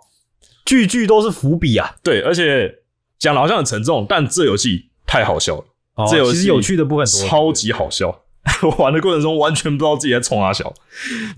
[0.63, 1.95] 句句都是伏笔啊。
[2.04, 2.73] 对，而且
[3.17, 8.21] 讲的好像很沉重，但这游戏太好笑了，哦这游戏其实有趣的部分，超级好笑。
[8.62, 10.71] 我 玩的过程中完全不知道自己在冲哪小，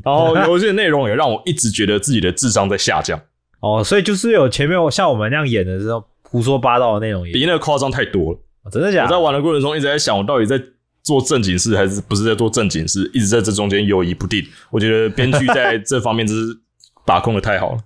[0.03, 3.17] 然后 游戏的内容也让我一直觉得自己的智商在下降，
[3.61, 8.39] 哦，所以就是有前面像我们那样演的时候胡说八道的内容也比那个夸张太多了。
[8.63, 9.05] 哦真的假的？
[9.05, 10.61] 我在玩的过程中一直在想，我到底在
[11.01, 14.45] 做正经事还是不是在做正经事，一直在这中间犹疑不定。
[14.69, 16.57] 我觉得编剧在这方面真是
[17.05, 17.77] 把控的太好了。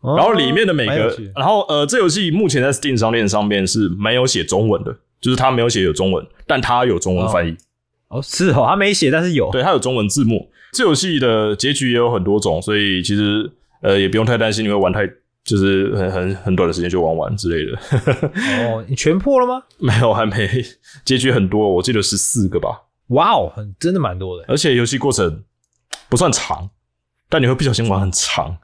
[0.00, 7.56] 哦然后里面的每个然后呃，这游戏目前在 Steam 商店上面是没有写中文的，就是他没有写有中文，但他有中文翻译，
[8.08, 9.50] 哦是哦，他没写，但是有。
[9.50, 10.50] 对，他有中文字幕。
[10.72, 13.50] 这游戏的结局也有很多种，所以其实
[13.80, 15.06] 呃也不用太担心你会玩太，
[15.42, 17.78] 就是很很很短的时间就玩完之类的。
[18.68, 19.62] 哦，你全破了吗？
[19.78, 20.48] 没有，还没
[21.04, 22.82] 结局很多，我记得十四个吧。
[23.08, 24.44] 哇哦，很真的蛮多的。
[24.48, 25.44] 而且游戏过程
[26.08, 26.68] 不算长，
[27.28, 28.58] 但你会不小心玩很长，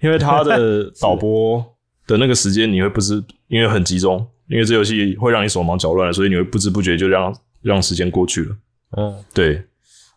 [0.00, 1.62] 因为它的 导播
[2.06, 8.56] 的那个时间你会不知，因为很集中，因为这游戏会让你手忙脚乱，所以你会不知不觉就让让时间过去了。
[8.96, 9.62] 嗯，对，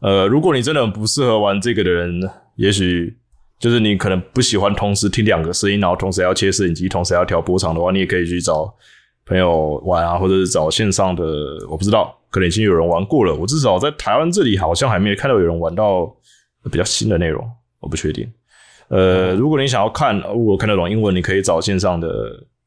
[0.01, 2.21] 呃，如果你真的不适合玩这个的人，
[2.55, 3.15] 也许
[3.57, 8.73] 就是你可能不喜欢同时听两个声音，然后同时还要切摄影机，同时还要调波长的话，你也可以去找
[9.25, 11.23] 朋友玩啊，或者是找线上的，
[11.69, 13.33] 我不知道，可能已经有人玩过了。
[13.33, 16.05] 我至少在台湾这里好像还没有看到有人玩到
[16.69, 18.29] 比较新的内容，我不确定。
[18.89, 22.07] 呃，如果你想要看，如果看得懂英文，你可以找线上的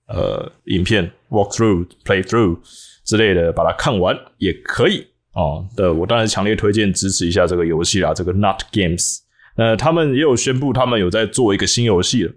[0.08, 2.58] 呃影片 walk through、play through
[3.04, 5.66] 之类的，把它看完也可以哦。
[5.76, 9.18] 的，我当然强烈推荐支持一下这个游戏啦，这个 Not Games。
[9.56, 12.32] 呃，他们也有宣布他们有在做一个新游戏了，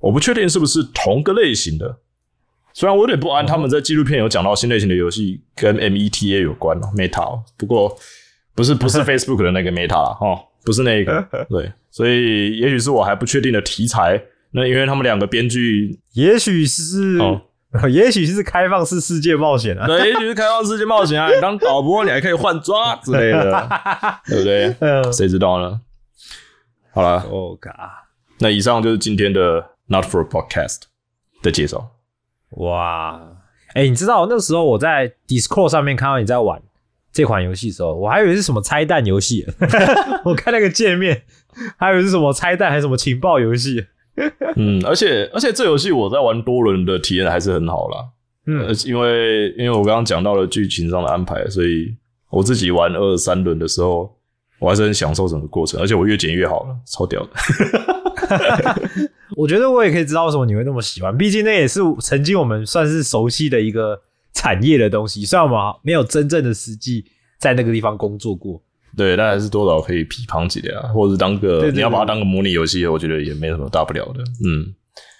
[0.00, 2.00] 我不确定是不是同个类型的。
[2.72, 7.96] 虽然我有点不安，他们在纪录片有讲到新类型的游戏跟 META 有关哦，Meta，哦不过
[8.54, 14.20] 不是不是 Facebook 的那个 Meta，哦，不是那个，对，所以也许是我还不确定的题材。
[14.56, 17.42] 那因为他们两个编剧也许是哦
[17.90, 19.84] 也许是开放式世界冒险啊。
[19.88, 23.68] 对，也许是开放世界冒险啊，你 当导播你还可以换抓之类的，
[24.28, 24.76] 对不对？
[24.78, 25.80] 嗯谁知道呢？
[26.92, 27.72] 好了，，Oh God，
[28.38, 30.82] 那以上就是今天的 Not for a Podcast
[31.42, 31.90] 的介绍。
[32.50, 33.20] 哇，
[33.74, 36.62] 哎、你知道那时候我在 Discord 上面看到你在玩
[37.12, 39.44] 这款游戏的时候，我还以为是什么拆弹游戏，
[40.24, 41.24] 我看那个界面，
[41.76, 43.84] 还以为是什么拆弹还是什么情报游戏。
[44.56, 48.04] 嗯，而且而且这游戏我在玩多轮的体验还是很好啦。
[48.46, 51.94] 嗯呃，因为因为我刚刚讲到了剧情上的安排，所以
[52.30, 54.14] 我自己玩二三轮的时候，
[54.58, 57.30] 我还是很享受整个过程，而且我越剪越好了，超屌的。
[59.36, 64.00] 我觉得我也可以知道为什么你会那么喜欢，毕竟那也是曾经我们算是熟悉的一个
[64.32, 67.04] 产业的东西，虽然我们没有真正的实际
[67.38, 68.62] 在那个地方工作过。
[68.96, 74.22] 对，但还是多少可以批判几的啊，或者是当个你要把它当个模拟游戏，我觉得也没什么大不了的。
[74.44, 74.74] 嗯，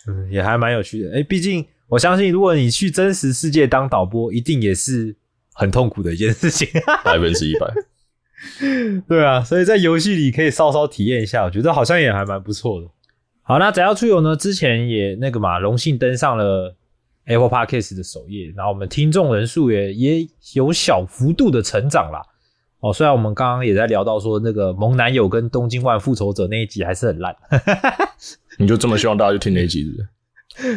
[0.08, 1.16] 嗯，也还蛮有趣的。
[1.16, 5.14] 哎、毕竟我相信，如果你去真实世界当导播，一定也是
[5.52, 6.68] 很痛苦的一件事情。
[7.04, 7.72] 百分之一百。
[9.08, 12.86] 对啊，所以在游戏里可以稍稍体验一下，我觉得好像也还蛮不错的。
[13.42, 16.76] 好，那宅要出游呢，之前也那个嘛，荣幸登上了
[17.26, 22.22] Apple Podcast 的首页，然后我们听众人数也也有小幅度的成长啦。
[22.84, 27.34] 哦，虽然我们刚刚也在聊到说那个萌男友跟东京万复仇者那一集还是很烂，
[28.58, 30.08] 你就这么希望大家去听那一集是不是？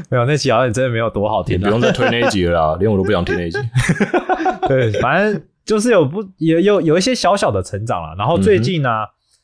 [0.10, 3.60] 没有那集好像真的没有多好听、不用再推那一集了啦，连我都不想听那一集。
[4.70, 8.16] 对，反正就是有不有有有一些小小的成长了。
[8.18, 8.90] 然后最近呢、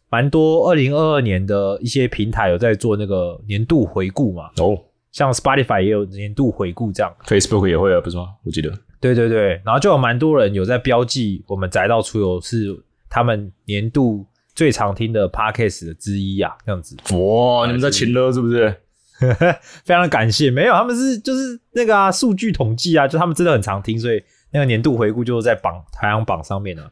[0.09, 4.75] 蛮多二零二二年的一些平台有在做那个年度回顾嘛，哦
[5.13, 7.15] 像 Spotify 也有年度回顾这样。
[7.25, 8.33] ，Facebook 也会啊，不是吗？
[8.43, 8.69] 我记得。
[8.99, 12.77] 对对对，然后就有蛮多人有在标记我们宅到出游是
[13.09, 16.97] 他们年度最常听的 Podcast 的之一啊，这样子。
[17.15, 18.75] 哇，你们在情勒是不是？
[19.85, 24.21] 非常感谢，没有他们是就是那个啊数据统计啊，就他们真的很常听，所以
[24.51, 26.91] 那个年度回顾就是在榜排行榜上面啊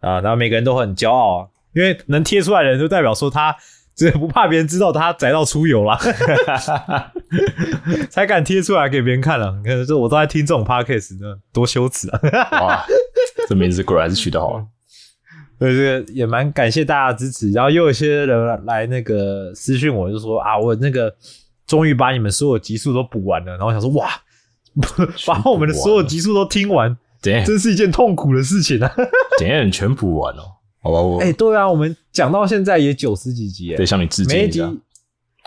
[0.00, 3.56] 啊，然后每个人都很骄傲啊，因为能贴出来的人就代表说他
[3.94, 5.98] 这不怕别人知道他宅到出游啦，
[8.10, 9.54] 才敢贴出来给别人看了。
[9.58, 12.20] 你看，这我都在听这种 podcast 呢，多羞耻啊！
[12.60, 12.84] 哇，
[13.48, 14.66] 这名字果然是取得好。
[15.58, 17.52] 对，这个也蛮感谢大家的支持。
[17.52, 21.14] 然后又有一些人来那个私讯我，就说啊，我那个
[21.66, 23.52] 终于把你们所有集数都补完了。
[23.52, 24.08] 然后我想说，哇，
[25.26, 26.96] 把我们的所有集数都听完？
[27.20, 28.92] 真是一件痛苦的事情啊！
[29.38, 29.64] 怎样？
[29.64, 30.42] 你全补完哦？
[30.82, 34.80] 好吧，我哎、对啊，我们讲到现在也九十几集哎，得向你致每一集敬一下。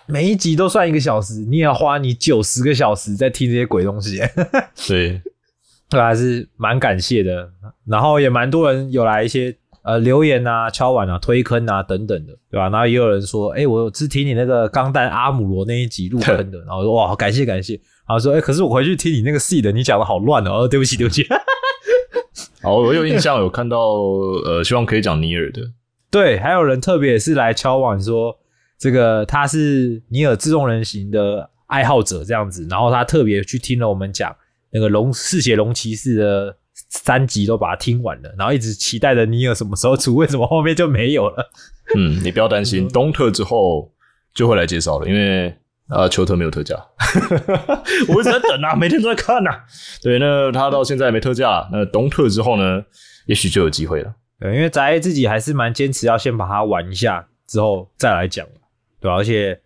[0.08, 4.20] 每一集都算一个小时，你也要花你九十个小时在听这些鬼东西。
[4.88, 5.20] 对，
[5.90, 7.50] 对，还是蛮感谢的。
[7.86, 12.70] 然后也蛮多人有来一些呃留言啊、敲碗啊、推坑啊等等的，对吧？
[12.70, 17.74] 然后也有人说，哎、我只听你那个钢弹阿姆罗那一集入坑的， 然后我说哇，感谢感谢。
[18.08, 21.28] 然后说，哎、可是我回去听你那个 C 的，你讲的好乱哦，哦，对不起对不起。
[22.66, 23.78] 好，我有印象有看到，
[24.44, 25.62] 呃，希望可以讲尼尔的。
[26.10, 28.36] 对，还有人特别是来敲碗说，
[28.80, 34.36] 这个他是尼尔自动人形的爱好者这样子，然后他特别去听了我们讲
[34.72, 36.58] 那个龙嗜血龙骑士的
[36.90, 41.48] 三集都把它听完了，然后一直期待着尼尔什么时候出，为什么后面就没有了？
[41.96, 43.94] 嗯，你不要担心，东特之后
[44.34, 45.56] 就会来介绍了，因为
[45.88, 46.76] 呃，球特没有特价，
[48.10, 49.52] 我一直在等啊，每天都在看呐、
[50.02, 52.84] 对，那他到现在没特价，那东特之后呢，
[53.28, 54.12] 也许就有机会了。
[54.40, 58.48] 对，因为宅自己还是蛮坚持要先把它玩一下，之后再来讲，
[59.00, 59.62] 对吧、而且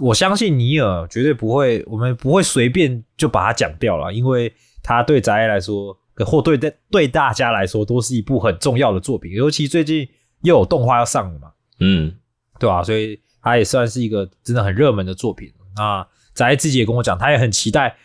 [0.00, 4.52] 我相信尼尔绝对不会，我们不会随便就把它讲掉了，因为
[4.82, 6.58] 他对宅来说，或对
[6.90, 10.08] 对大家来说，都是一部很重要的作品，尤其最近
[10.42, 12.12] 又有动画要上了嘛，嗯，
[12.58, 15.48] 对吧、所以它也算是一个真的很热门的作品。
[15.76, 17.96] 那宅自己也跟我讲，他也很期待，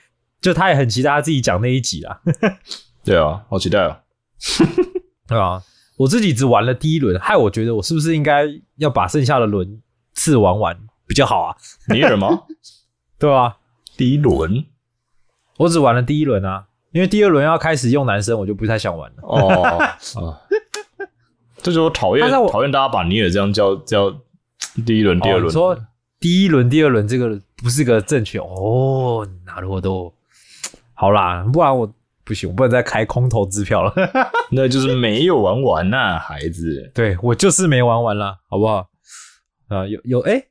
[0.42, 2.22] 就他也很期待他自己讲那一集啦。
[3.04, 4.02] 对啊，好期待啊！
[5.28, 5.62] 对啊？
[5.98, 8.46] 我自己只玩了第一轮，害我觉得我是不是应该
[8.78, 9.82] 要把剩下的轮
[10.14, 11.56] 次玩完比较好啊？
[11.94, 12.44] 尼尔吗？
[13.18, 13.58] 对啊？
[13.96, 14.66] 第一轮
[15.58, 19.18] 我只玩了第一轮啊，因为第二轮要开始用男生，我就不太想玩了。
[19.22, 19.98] 哦啊，
[21.58, 24.12] 这就是我讨厌讨厌大家把尼尔这样叫叫
[24.86, 25.54] 第一轮、第二轮。
[26.19, 30.13] 第一轮、第二轮这个不是个正确哦，なるほど。
[30.95, 31.93] 好啦，不然我
[32.25, 33.95] 不行，我不能再开空头支票了。
[34.51, 36.91] 那就是没有玩完呐、孩子。
[36.95, 38.91] 对我就是没玩完啦，好不好？
[39.69, 40.45] 啊，有有哎、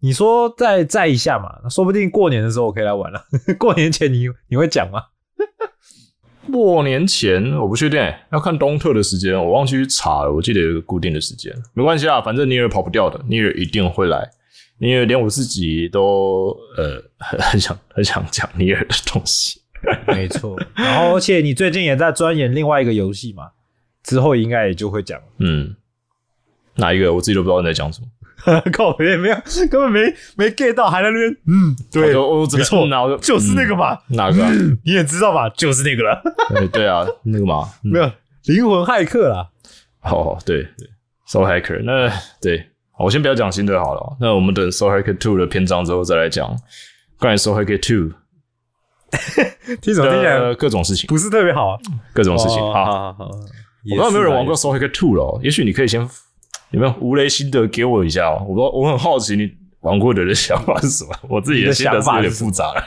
[0.00, 3.22] 你说再再一下嘛，说不定过年的时候我可以来玩了。
[3.58, 5.02] 过年前你你会讲吗？
[6.50, 8.00] 过年前我不确定、
[8.32, 10.32] 要看东特的时间，我忘记去查了。
[10.32, 14.28] 我记得有一个固定的时间，没关系啊，反正尼尔跑不掉的，尼尔一定会来。
[14.85, 19.61] 因为连我自己都呃很 很想很想讲尼尔的东西。
[20.07, 20.59] 没错。
[20.75, 23.51] 然后，而且你最近也在钻研另外一个游戏嘛，
[24.03, 25.21] 之后应该也就会讲。
[25.39, 25.75] 嗯，
[26.75, 28.07] 哪一个我自己都不知道你在讲什么。
[28.73, 29.35] 靠，也没有，
[29.71, 34.51] 根本没没 get 到，还在那边，嗯，对，我我没错，就就是那个嘛，嗯哪个啊？
[34.83, 38.11] 你也知道吧，就是那个了，对对啊，那个嘛，嗯没有
[38.45, 39.49] 灵魂骇客啦。
[40.01, 40.87] 哦，对对
[41.27, 42.67] ，Soul Hacker，那对，
[42.97, 46.55] 我先不要讲新的好了，那我们等 Soul Hacker Two 的篇章之后再来讲
[47.19, 48.15] 关于 Soul Hacker Two
[49.81, 51.79] 听什么听起来的各种事情，不是特别好啊？
[52.13, 52.57] 各种事情。
[52.59, 56.01] 哦好，好好好，我不知道有没有人玩过 Soul Hacker Two 了哦，也许你可以先
[56.71, 58.45] 有没有无雷心得给我一下哦？
[58.47, 59.49] 我不知道，我很好奇你
[59.81, 61.11] 玩过的人的想法是什么。
[61.29, 62.83] 我自己的心得是有点复杂了。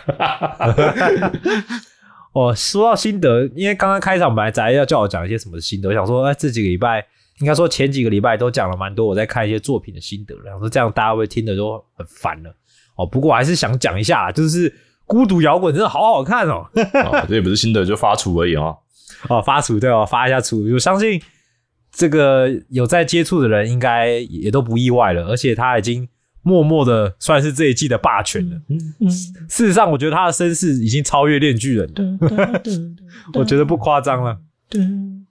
[2.32, 7.04] 哦，说到心得，因为刚刚开场本来仔要叫我讲一些什么心得，我想说，哎，这几个礼拜
[7.40, 12.54] 应该说前几个礼拜都讲了蛮多我在看一些作品的心得然后说这样大家会听的都很烦了。
[12.96, 14.74] 哦，不过我还是想讲一下，就是
[15.06, 16.66] 孤独摇滚真的好好看哦。
[16.74, 18.74] 哦这也不是心得，就发出而已啊。
[19.28, 21.20] 哦，发厨对哦，发一下厨，我相信
[21.92, 26.08] 这个有在接触的人应该也都不意外了，而且他已经
[26.42, 28.60] 默默的算是这一季的霸权了。
[29.48, 32.18] 事实上，我觉得他的身世已经超越炼巨人了，
[33.34, 34.36] 我觉得不夸张了，
[34.68, 34.80] 对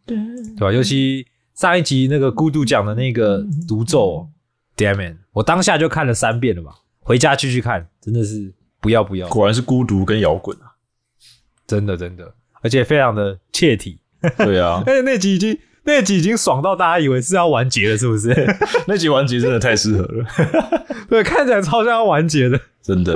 [0.05, 0.17] 对
[0.55, 0.71] 对吧？
[0.71, 1.25] 尤其
[1.57, 4.29] 上一集那个孤独讲的那个独奏
[4.77, 10.77] ，damn it，我当下就看了三遍了吧，回家继续看，真的是不要不要，果然是孤独跟摇滚啊。
[11.65, 12.31] 真的真的，
[12.61, 13.99] 而且非常的切题。
[14.37, 18.29] 对啊，而 且那集已经那集已经爽到大家以为是要完结了，是不是？
[18.85, 20.25] 那集完结真的太适合了，
[21.09, 22.61] 对，看起来超像要完结的。
[22.83, 23.15] 真的。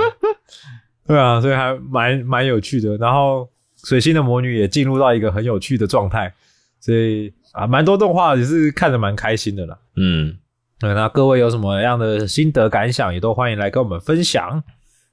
[1.06, 2.98] 对啊，所以还蛮蛮有趣的。
[2.98, 3.48] 然后
[3.84, 6.34] 水星的魔女也进入到一个很有趣的状态，
[6.80, 9.78] 所以啊，蛮多动画也是看着蛮开心的啦。
[9.96, 10.38] 嗯，
[10.80, 14.64] 对，那各位有什么样的心得感想，也都欢迎来跟我们分享。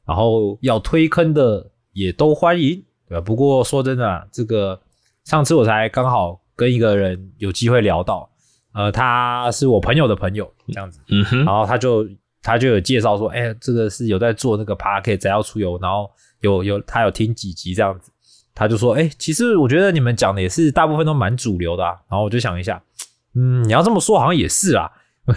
[0.07, 3.21] 然后要推坑的也都欢迎，对吧？
[3.21, 4.81] 不过说真的、啊，这个
[5.25, 8.27] 上次我才刚好跟一个人有机会聊到，
[8.73, 12.09] 呃，他是我朋友的朋友，这样子，嗯哼，然后他就
[12.43, 16.11] 他就有介绍说，哎、这个是有在做那个 p a r k e t 要出游，然后
[16.41, 18.11] 有有他有听几集这样子，
[18.59, 22.83] 他就说，哎、其实我觉得你们讲的也是大部分都蛮主流的、啊，然后我就想一下，
[23.37, 24.91] 嗯，你要这么说好像也是啊，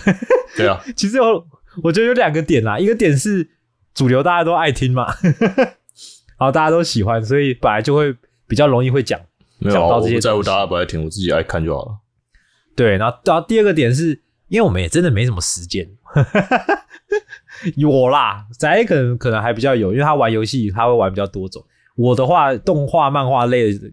[0.57, 1.45] 对啊，其实有
[1.83, 3.47] 我觉得有两个点啦，一个点是
[3.93, 5.13] 主流大家都爱听嘛，
[6.39, 8.15] 然后大家都喜欢，所以本来就会
[8.47, 9.19] 比较容易会讲。
[9.59, 11.91] 没有啊，讲到这些我不在乎大家不爱听，我自己爱看就好了。
[12.75, 15.87] 对，然后然后第二个点是因为我们也真的没什么时间，
[17.77, 21.63] 有啦，仔可能可能还比较有，因为他玩游戏他会玩比较多种。
[21.95, 23.91] 我的话，动画、漫画类的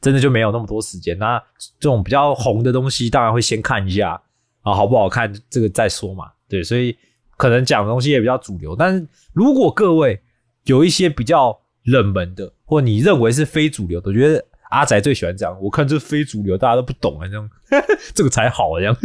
[0.00, 1.18] 真的就没有那么多时间。
[1.18, 1.42] 那
[1.80, 4.20] 这种比较红的东西，当然会先看一下
[4.62, 6.30] 啊，好不好看这个再说嘛。
[6.48, 6.96] 对，所以
[7.36, 8.76] 可能讲的东西也比较主流。
[8.76, 10.20] 但是如果各位
[10.64, 15.56] 有一些比较冷门的，或你认为是非主流的，我觉得阿仔最喜欢这样。
[15.60, 17.50] 我看这非主流，大家都不懂啊，这样
[18.14, 18.96] 这个才好啊，这样。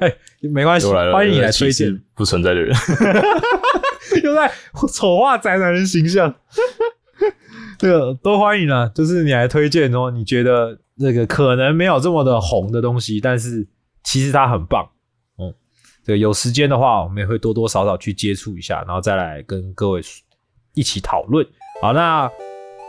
[0.00, 2.02] 哎，没关系，欢迎你又来推荐。
[2.14, 2.74] 不存在的人。
[4.24, 4.50] 又在
[4.92, 6.34] 丑化宅男人形象。
[7.82, 13.66] 这个都欢迎啊，就是你来推荐哦，你觉得那个可能没有这么的红的东西，但是
[14.04, 14.88] 其实它很棒。
[15.36, 15.52] 嗯，
[16.04, 20.00] 这个有时间的话，我们也会多多少少去接触一下，然后再来跟各位
[20.74, 21.44] 一起讨论。
[21.82, 22.30] 好，那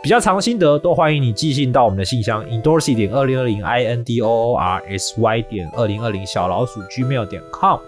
[0.00, 7.80] 比较长心得都欢迎你寄信到我们的信箱 endorsy 点二零二零 i n d o o r s y 点二零二零小老鼠 gmail 点 com。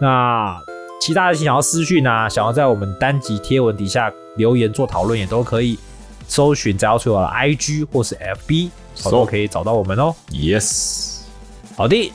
[0.00, 0.56] 那
[1.00, 5.76] 其他的想要私讯啊，想要在我们单集贴文底下留言做讨论，也都可以
[6.28, 8.70] 搜寻只要出我的 IG 或是 FB，
[9.02, 10.14] 好都可以找到我们哦。
[10.30, 11.20] yes，
[11.76, 12.12] 好的，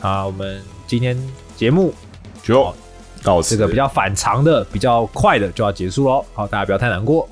[0.00, 1.16] 啊，我们今天
[1.56, 1.94] 节目
[2.42, 2.74] 就
[3.22, 6.24] 到此这个比较反常的、比较快的就要结束喽。
[6.34, 7.28] 好，大家不要太难过。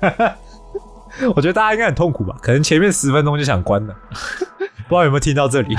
[1.34, 2.36] 我觉得大家应该很痛苦吧？
[2.40, 3.94] 可能前面十分钟就想关了，
[4.88, 5.76] 不知道有没有听到这里。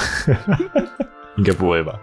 [1.37, 1.93] 应该不会吧？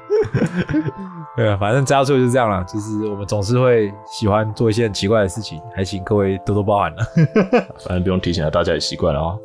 [1.39, 7.07] 对啊，反正只要做就是这样了，就是我们总是会喜欢做一些很奇怪的事情，还请各位多多包涵了。
[7.79, 9.39] 反正不用提醒了，大家也习惯了 啊。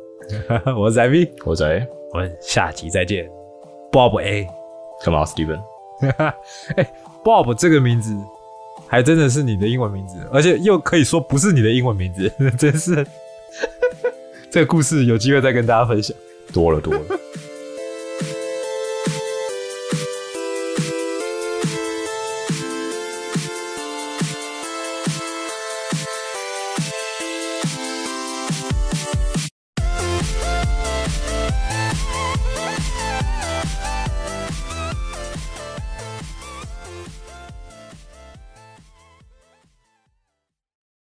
[0.76, 3.30] 我是 IV，我在我们下集再见。
[3.92, 4.44] Bob A，
[5.04, 5.60] 干嘛，Steven？
[6.74, 6.84] 哎、
[7.22, 8.12] b o b 这个名字
[8.88, 12.28] 还真的是你的英文名字，而且又可以说不是你的英文名字，
[12.58, 13.06] 真是。
[14.50, 16.16] 这个故事有机会再跟大家分享。
[16.52, 17.00] 多了多了。